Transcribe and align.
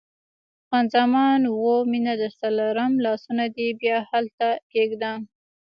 خان 0.67 0.85
زمان: 0.95 1.39
اوه، 1.53 1.77
مینه 1.91 2.13
درسره 2.21 2.51
لرم، 2.59 2.91
لاسونه 3.05 3.43
دې 3.55 3.67
بیا 3.81 3.97
هلته 4.09 4.47
کښېږده. 4.71 5.13